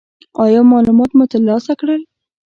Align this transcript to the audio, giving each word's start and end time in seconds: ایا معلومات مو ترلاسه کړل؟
ایا 0.43 0.61
معلومات 0.71 1.11
مو 1.17 1.23
ترلاسه 1.33 1.73
کړل؟ 1.79 2.01